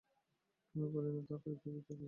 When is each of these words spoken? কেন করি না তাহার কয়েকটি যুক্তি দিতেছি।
কেন 0.69 0.81
করি 0.93 1.09
না 1.09 1.21
তাহার 1.21 1.41
কয়েকটি 1.43 1.67
যুক্তি 1.67 1.69
দিতেছি। 1.75 1.99